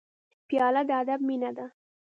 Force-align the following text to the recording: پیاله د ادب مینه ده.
پیاله 0.47 0.81
د 0.89 0.91
ادب 1.01 1.19
مینه 1.27 1.51
ده. 1.57 1.65